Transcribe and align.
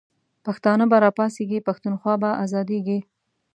پښتانه 0.45 0.83
به 0.91 0.97
را 1.03 1.09
پاڅیږی، 1.17 1.59
پښتونخوا 1.67 2.13
به 2.21 2.29
آزادیږی 2.43 2.99